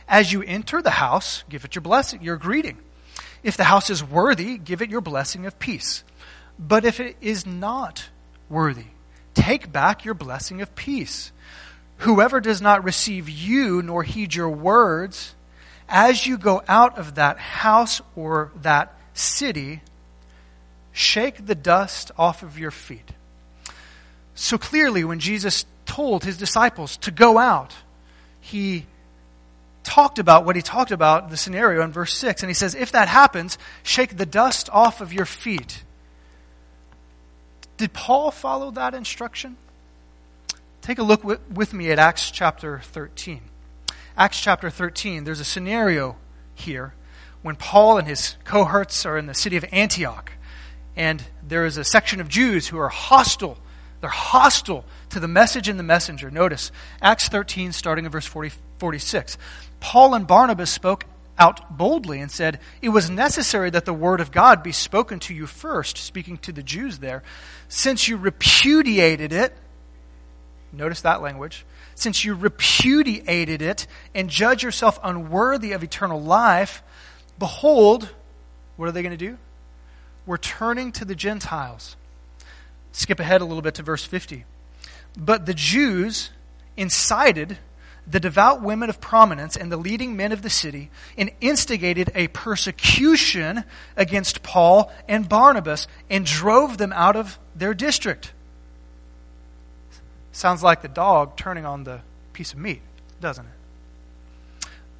[0.07, 2.77] As you enter the house, give it your blessing, your greeting.
[3.41, 6.03] If the house is worthy, give it your blessing of peace.
[6.59, 8.09] But if it is not
[8.49, 8.87] worthy,
[9.33, 11.31] take back your blessing of peace.
[11.97, 15.35] Whoever does not receive you nor heed your words,
[15.87, 19.81] as you go out of that house or that city,
[20.95, 23.11] Shake the dust off of your feet.
[24.33, 27.75] So clearly, when Jesus told his disciples to go out,
[28.39, 28.85] he
[29.83, 32.43] talked about what he talked about, the scenario in verse 6.
[32.43, 35.83] And he says, If that happens, shake the dust off of your feet.
[37.75, 39.57] Did Paul follow that instruction?
[40.81, 43.41] Take a look with me at Acts chapter 13.
[44.15, 46.15] Acts chapter 13, there's a scenario
[46.53, 46.93] here
[47.41, 50.31] when Paul and his cohorts are in the city of Antioch
[50.95, 53.57] and there is a section of Jews who are hostile.
[54.01, 56.29] They're hostile to the message and the messenger.
[56.29, 59.37] Notice Acts 13, starting in verse 40, 46.
[59.79, 61.05] Paul and Barnabas spoke
[61.37, 65.33] out boldly and said, It was necessary that the word of God be spoken to
[65.33, 67.23] you first, speaking to the Jews there.
[67.67, 69.53] Since you repudiated it,
[70.71, 76.83] notice that language, since you repudiated it and judge yourself unworthy of eternal life,
[77.39, 78.09] behold,
[78.75, 79.37] what are they going to do?
[80.25, 81.95] We're turning to the Gentiles.
[82.91, 84.45] Skip ahead a little bit to verse 50.
[85.17, 86.31] But the Jews
[86.77, 87.57] incited
[88.07, 92.27] the devout women of prominence and the leading men of the city and instigated a
[92.29, 93.63] persecution
[93.97, 98.33] against Paul and Barnabas and drove them out of their district.
[100.31, 102.01] Sounds like the dog turning on the
[102.33, 102.81] piece of meat,
[103.21, 103.54] doesn't it?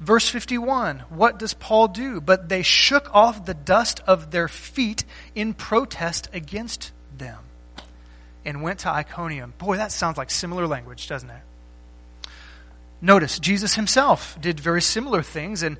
[0.00, 2.20] Verse 51 What does Paul do?
[2.20, 5.04] But they shook off the dust of their feet
[5.34, 7.38] in protest against them
[8.44, 9.54] and went to Iconium.
[9.58, 12.30] Boy, that sounds like similar language, doesn't it?
[13.00, 15.62] Notice, Jesus himself did very similar things.
[15.62, 15.78] And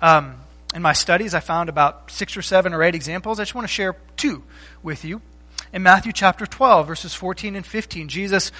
[0.00, 0.36] um,
[0.74, 3.40] in my studies, I found about six or seven or eight examples.
[3.40, 4.42] I just want to share two
[4.82, 5.20] with you.
[5.72, 8.52] In Matthew chapter 12, verses 14 and 15, Jesus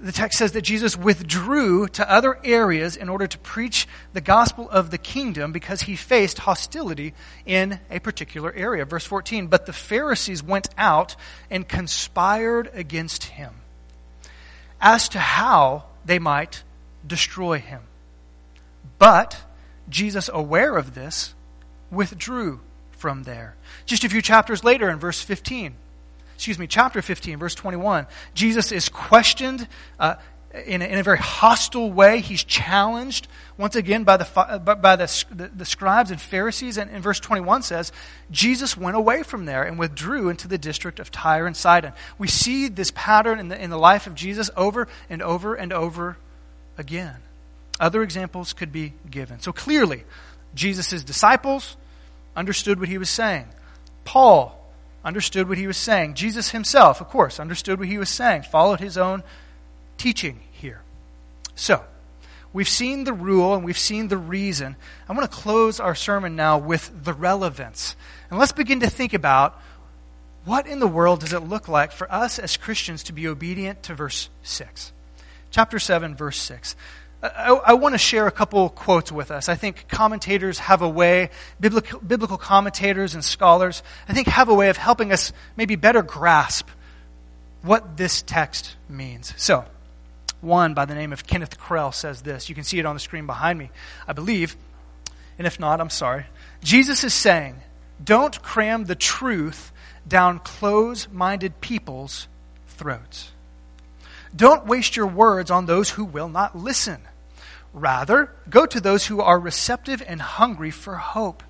[0.00, 4.68] the text says that Jesus withdrew to other areas in order to preach the gospel
[4.70, 7.12] of the kingdom because he faced hostility
[7.44, 8.86] in a particular area.
[8.86, 11.16] Verse 14, but the Pharisees went out
[11.50, 13.54] and conspired against him
[14.80, 16.62] as to how they might
[17.06, 17.82] destroy him.
[18.98, 19.36] But
[19.90, 21.34] Jesus, aware of this,
[21.90, 22.60] withdrew
[22.92, 23.56] from there.
[23.84, 25.74] Just a few chapters later, in verse 15,
[26.40, 30.14] excuse me, chapter 15, verse 21, Jesus is questioned uh,
[30.64, 32.20] in, a, in a very hostile way.
[32.20, 36.78] He's challenged once again by the, by the, the, the scribes and Pharisees.
[36.78, 37.92] And, and verse 21 says,
[38.30, 41.92] Jesus went away from there and withdrew into the district of Tyre and Sidon.
[42.16, 45.74] We see this pattern in the, in the life of Jesus over and over and
[45.74, 46.16] over
[46.78, 47.16] again.
[47.78, 49.40] Other examples could be given.
[49.40, 50.04] So clearly,
[50.54, 51.76] Jesus' disciples
[52.34, 53.44] understood what he was saying.
[54.06, 54.56] Paul
[55.04, 56.14] understood what he was saying.
[56.14, 59.22] Jesus himself, of course, understood what he was saying, followed his own
[59.96, 60.82] teaching here.
[61.54, 61.84] So,
[62.52, 64.76] we've seen the rule and we've seen the reason.
[65.08, 67.96] I want to close our sermon now with the relevance.
[68.30, 69.60] And let's begin to think about
[70.44, 73.82] what in the world does it look like for us as Christians to be obedient
[73.84, 74.92] to verse 6?
[75.50, 76.76] Chapter 7, verse 6.
[77.22, 79.50] I, I, want to share a couple quotes with us.
[79.50, 81.30] I think commentators have a way,
[81.60, 86.02] biblical, biblical commentators and scholars, I think have a way of helping us maybe better
[86.02, 86.68] grasp
[87.62, 89.34] what this text means.
[89.36, 89.66] So,
[90.40, 92.48] one by the name of Kenneth Krell says this.
[92.48, 93.70] You can see it on the screen behind me,
[94.08, 94.56] I believe.
[95.36, 96.24] And if not, I'm sorry.
[96.62, 97.56] Jesus is saying,
[98.02, 99.72] don't cram the truth
[100.08, 102.28] down close minded people's
[102.68, 103.30] throats.
[104.34, 107.00] Don't waste your words on those who will not listen.
[107.72, 111.42] Rather, go to those who are receptive and hungry for hope.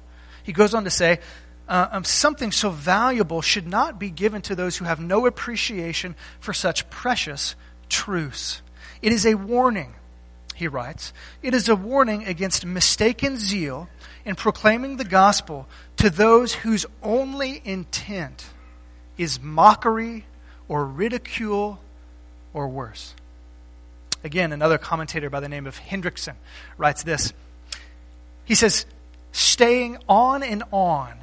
[0.42, 1.20] He goes on to say,
[1.68, 6.16] uh, um, something so valuable should not be given to those who have no appreciation
[6.40, 7.54] for such precious
[7.88, 8.60] truths.
[9.00, 9.94] It is a warning,
[10.54, 11.12] he writes.
[11.42, 13.88] It is a warning against mistaken zeal
[14.24, 18.44] in proclaiming the gospel to those whose only intent
[19.16, 20.26] is mockery
[20.68, 21.80] or ridicule
[22.52, 23.14] or worse.
[24.22, 26.34] Again, another commentator by the name of Hendriksen
[26.76, 27.32] writes this.
[28.44, 28.84] He says,
[29.32, 31.14] staying on and on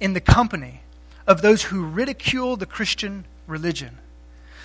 [0.00, 0.82] in the company
[1.26, 3.98] of those who ridicule the Christian religion,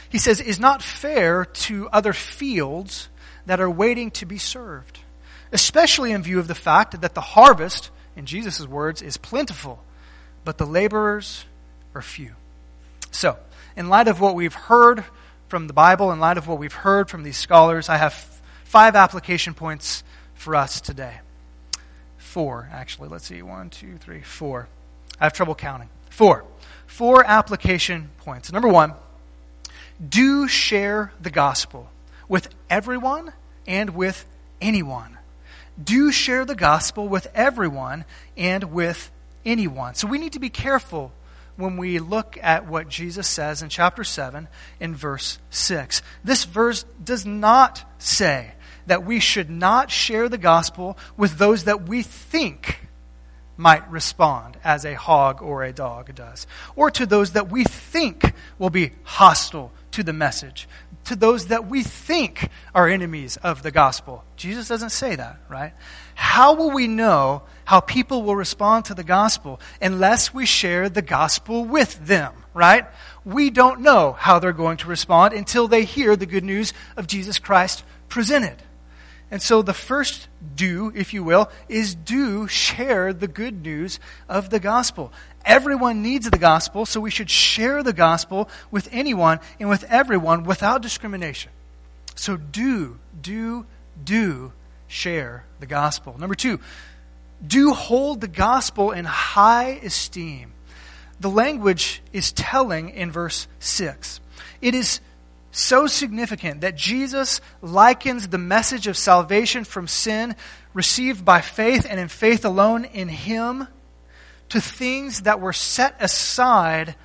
[0.10, 3.10] he says, is not fair to other fields
[3.46, 5.00] that are waiting to be served,
[5.52, 9.84] especially in view of the fact that the harvest, in Jesus' words, is plentiful,
[10.46, 11.46] but the laborers
[11.96, 12.32] are few.
[13.12, 13.38] So,
[13.76, 15.04] in light of what we've heard
[15.54, 18.16] from the Bible, in light of what we've heard from these scholars, I have
[18.64, 21.20] five application points for us today.
[22.18, 23.10] Four, actually.
[23.10, 23.44] Let's see.
[23.44, 24.68] One, two, three, four.
[25.22, 25.90] I have trouble counting.
[26.10, 26.44] Four.
[26.88, 28.52] Four application points.
[28.52, 28.96] Number one,
[30.10, 31.88] do share the gospel
[32.28, 33.32] with everyone
[33.68, 34.26] and with
[34.60, 35.20] anyone.
[35.84, 39.12] Do share the gospel with everyone and with
[39.46, 39.94] anyone.
[39.94, 41.12] So we need to be careful
[41.56, 44.48] when we look at what Jesus says in chapter 7
[44.80, 46.02] in verse 6.
[46.24, 48.54] This verse does not say
[48.88, 52.80] that we should not share the gospel with those that we think
[53.56, 58.34] might respond as a hog or a dog does, or to those that we think
[58.58, 60.68] will be hostile to the message,
[61.06, 64.24] to those that we think are enemies of the gospel?
[64.36, 65.74] Jesus doesn't say that, right?
[66.16, 71.02] How will we know how people will respond to the gospel unless we share the
[71.02, 72.86] gospel with them, right?
[73.26, 77.08] We don't know how they're going to respond until they hear the good news of
[77.08, 78.58] Jesus Christ presented.
[79.32, 84.00] And so the first do, if you will, is do share the good news
[84.30, 85.12] of the gospel.
[85.44, 90.44] Everyone needs the gospel, so we should share the gospel with anyone and with everyone
[90.44, 91.52] without discrimination.
[92.16, 93.66] So do, do,
[94.04, 94.54] do
[94.94, 96.16] share the gospel.
[96.18, 96.60] Number two,
[97.46, 100.54] do hold the gospel in high esteem.
[101.20, 104.22] The language is telling in verse 6.
[104.62, 105.00] It is
[105.52, 110.36] so significant that Jesus likens the message of salvation from sin
[110.74, 113.68] received by faith and in faith alone in Him
[114.50, 116.96] to things that were set aside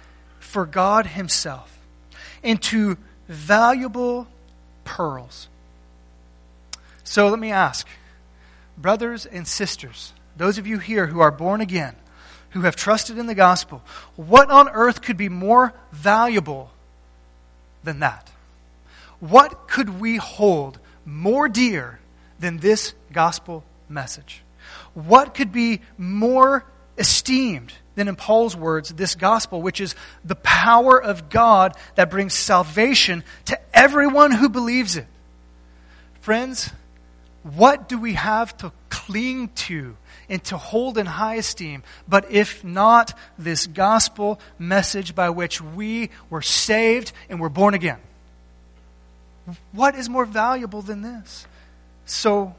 [0.40, 1.78] for God Himself,
[2.42, 2.96] into
[3.28, 4.26] valuable
[4.84, 5.48] pearls.
[7.08, 7.88] So let me ask,
[8.76, 11.96] brothers and sisters, those of you here who are born again,
[12.50, 13.82] who have trusted in the gospel,
[14.16, 16.70] what on earth could be more valuable
[17.82, 18.30] than that?
[19.20, 21.98] What could we hold more dear
[22.40, 24.42] than this gospel message?
[24.92, 26.66] What could be more
[26.98, 29.94] esteemed than, in Paul's words, this gospel, which is
[30.26, 35.06] the power of God that brings salvation to everyone who believes it?
[36.20, 36.70] Friends,
[37.42, 39.96] what do we have to cling to
[40.28, 46.10] and to hold in high esteem, but if not this gospel message by which we
[46.30, 47.98] were saved and were born again?
[49.72, 51.46] What is more valuable than this?
[52.04, 52.54] So,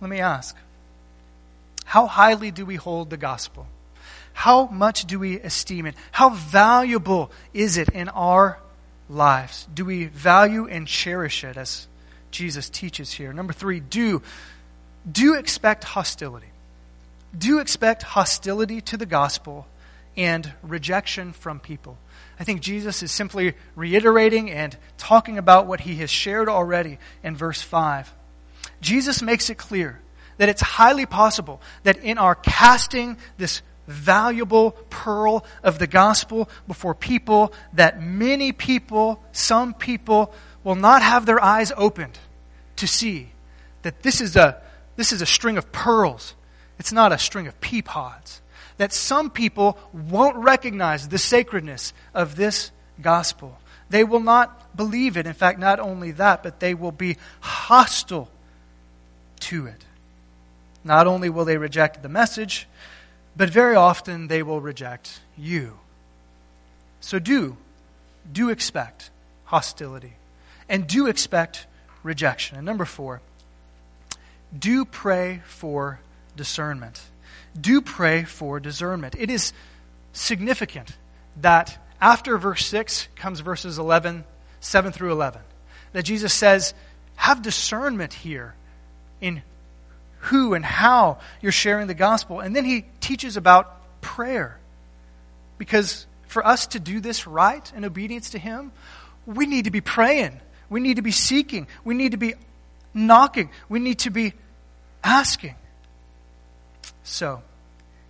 [0.00, 0.56] let me ask
[1.84, 3.66] how highly do we hold the gospel?
[4.32, 5.94] How much do we esteem it?
[6.10, 8.58] How valuable is it in our
[9.10, 9.68] lives?
[9.74, 11.86] Do we value and cherish it as
[12.32, 13.32] Jesus teaches here?
[13.32, 14.22] Number three, do,
[15.10, 16.48] do expect hostility.
[17.36, 19.66] Do expect hostility to the gospel
[20.16, 21.96] and rejection from people.
[22.38, 27.36] I think Jesus is simply reiterating and talking about what he has shared already in
[27.36, 28.12] verse 5.
[28.80, 30.00] Jesus makes it clear
[30.38, 36.94] that it's highly possible that in our casting this valuable pearl of the gospel before
[36.94, 40.32] people, that many people, some people,
[40.64, 42.18] will not have their eyes opened
[42.76, 43.28] to see
[43.82, 44.60] that this is a,
[44.96, 46.34] this is a string of pearls.
[46.78, 48.40] It's not a string of pea pods
[48.78, 53.58] that some people won't recognize the sacredness of this gospel.
[53.90, 55.26] They will not believe it.
[55.26, 58.28] In fact, not only that, but they will be hostile
[59.40, 59.84] to it.
[60.82, 62.66] Not only will they reject the message,
[63.36, 65.78] but very often they will reject you.
[67.00, 67.56] So do,
[68.32, 69.10] do expect
[69.44, 70.14] hostility
[70.68, 71.66] and do expect
[72.02, 72.56] rejection.
[72.56, 73.20] And number four,
[74.56, 76.00] do pray for
[76.36, 77.00] discernment
[77.60, 79.14] do pray for discernment.
[79.18, 79.52] It is
[80.12, 80.96] significant
[81.40, 84.24] that after verse 6 comes verses 11,
[84.60, 85.40] 7 through 11,
[85.92, 86.74] that Jesus says,
[87.16, 88.54] have discernment here
[89.20, 89.42] in
[90.18, 92.40] who and how you're sharing the gospel.
[92.40, 94.58] And then he teaches about prayer.
[95.58, 98.72] Because for us to do this right in obedience to him,
[99.26, 100.40] we need to be praying.
[100.72, 101.66] We need to be seeking.
[101.84, 102.32] We need to be
[102.94, 103.50] knocking.
[103.68, 104.32] We need to be
[105.04, 105.54] asking.
[107.04, 107.42] So,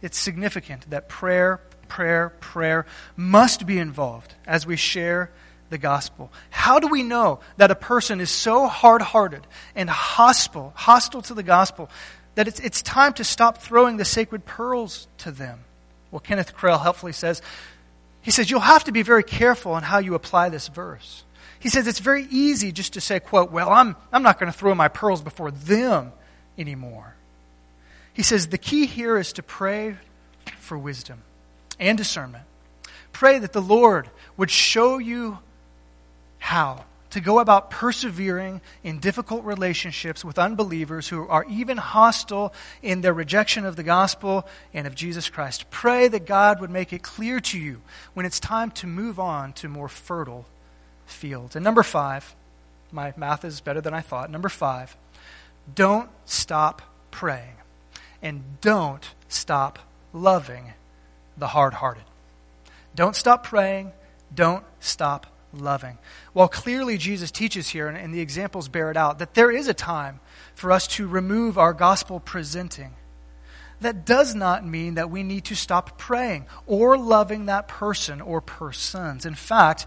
[0.00, 2.86] it's significant that prayer, prayer, prayer
[3.16, 5.32] must be involved as we share
[5.70, 6.30] the gospel.
[6.50, 9.44] How do we know that a person is so hard hearted
[9.74, 11.90] and hostile, hostile to the gospel,
[12.36, 15.58] that it's, it's time to stop throwing the sacred pearls to them?
[16.12, 17.42] Well, Kenneth Krell helpfully says,
[18.20, 21.24] he says, you'll have to be very careful on how you apply this verse.
[21.62, 24.58] He says it's very easy just to say, quote, well, I'm, I'm not going to
[24.58, 26.12] throw my pearls before them
[26.58, 27.14] anymore.
[28.12, 29.96] He says the key here is to pray
[30.58, 31.22] for wisdom
[31.78, 32.42] and discernment.
[33.12, 35.38] Pray that the Lord would show you
[36.40, 42.52] how to go about persevering in difficult relationships with unbelievers who are even hostile
[42.82, 45.70] in their rejection of the gospel and of Jesus Christ.
[45.70, 47.82] Pray that God would make it clear to you
[48.14, 50.44] when it's time to move on to more fertile
[51.12, 51.56] fields.
[51.56, 52.34] And number five,
[52.90, 54.30] my math is better than I thought.
[54.30, 54.96] Number five,
[55.74, 57.54] don't stop praying
[58.22, 59.78] and don't stop
[60.12, 60.72] loving
[61.36, 62.04] the hard hearted.
[62.94, 63.92] Don't stop praying.
[64.34, 65.98] Don't stop loving.
[66.32, 69.68] While clearly Jesus teaches here, and, and the examples bear it out, that there is
[69.68, 70.20] a time
[70.54, 72.92] for us to remove our gospel presenting.
[73.80, 78.40] That does not mean that we need to stop praying or loving that person or
[78.40, 79.26] persons.
[79.26, 79.86] In fact,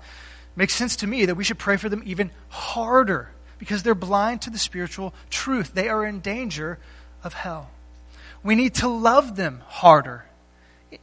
[0.55, 4.41] makes sense to me that we should pray for them even harder because they're blind
[4.43, 5.73] to the spiritual truth.
[5.73, 6.79] They are in danger
[7.23, 7.69] of hell.
[8.43, 10.25] We need to love them harder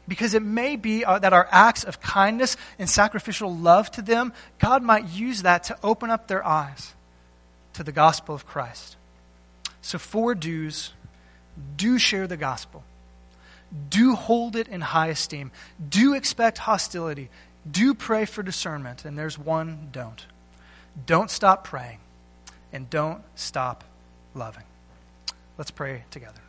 [0.07, 4.33] because it may be uh, that our acts of kindness and sacrificial love to them,
[4.59, 6.95] God might use that to open up their eyes
[7.75, 8.97] to the gospel of Christ.
[9.81, 10.93] So, four do's
[11.77, 12.85] do share the gospel,
[13.89, 15.51] do hold it in high esteem,
[15.87, 17.29] do expect hostility,
[17.71, 20.27] do pray for discernment, and there's one don't.
[21.07, 21.99] Don't stop praying,
[22.73, 23.85] and don't stop
[24.35, 24.65] loving.
[25.57, 26.41] Let's pray together.